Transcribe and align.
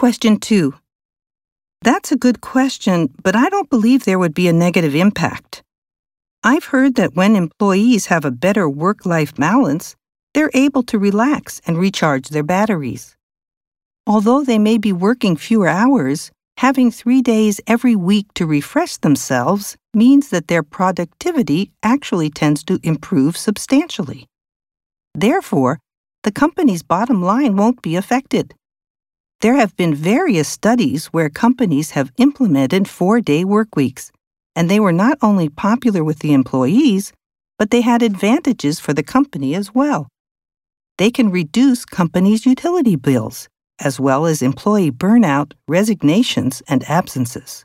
Question 0.00 0.38
2. 0.38 0.72
That's 1.82 2.10
a 2.10 2.16
good 2.16 2.40
question, 2.40 3.12
but 3.22 3.36
I 3.36 3.50
don't 3.50 3.68
believe 3.68 4.06
there 4.06 4.18
would 4.18 4.32
be 4.32 4.48
a 4.48 4.52
negative 4.66 4.94
impact. 4.94 5.62
I've 6.42 6.72
heard 6.72 6.94
that 6.94 7.14
when 7.16 7.36
employees 7.36 8.06
have 8.06 8.24
a 8.24 8.30
better 8.30 8.66
work 8.66 9.04
life 9.04 9.34
balance, 9.34 9.96
they're 10.32 10.50
able 10.54 10.82
to 10.84 10.98
relax 10.98 11.60
and 11.66 11.76
recharge 11.76 12.30
their 12.30 12.42
batteries. 12.42 13.14
Although 14.06 14.42
they 14.42 14.58
may 14.58 14.78
be 14.78 14.90
working 14.90 15.36
fewer 15.36 15.68
hours, 15.68 16.30
having 16.56 16.90
three 16.90 17.20
days 17.20 17.60
every 17.66 17.94
week 17.94 18.32
to 18.36 18.46
refresh 18.46 18.96
themselves 18.96 19.76
means 19.92 20.30
that 20.30 20.48
their 20.48 20.62
productivity 20.62 21.72
actually 21.82 22.30
tends 22.30 22.64
to 22.64 22.80
improve 22.82 23.36
substantially. 23.36 24.26
Therefore, 25.14 25.78
the 26.22 26.32
company's 26.32 26.82
bottom 26.82 27.22
line 27.22 27.54
won't 27.56 27.82
be 27.82 27.96
affected. 27.96 28.54
There 29.40 29.56
have 29.56 29.74
been 29.74 29.94
various 29.94 30.48
studies 30.48 31.06
where 31.06 31.30
companies 31.30 31.92
have 31.92 32.12
implemented 32.18 32.86
four 32.86 33.22
day 33.22 33.42
work 33.42 33.74
weeks, 33.74 34.12
and 34.54 34.68
they 34.68 34.78
were 34.78 34.92
not 34.92 35.16
only 35.22 35.48
popular 35.48 36.04
with 36.04 36.18
the 36.18 36.34
employees, 36.34 37.14
but 37.58 37.70
they 37.70 37.80
had 37.80 38.02
advantages 38.02 38.80
for 38.80 38.92
the 38.92 39.02
company 39.02 39.54
as 39.54 39.74
well. 39.74 40.08
They 40.98 41.10
can 41.10 41.30
reduce 41.30 41.86
companies' 41.86 42.44
utility 42.44 42.96
bills, 42.96 43.48
as 43.78 43.98
well 43.98 44.26
as 44.26 44.42
employee 44.42 44.90
burnout, 44.90 45.54
resignations, 45.66 46.62
and 46.68 46.84
absences. 46.84 47.64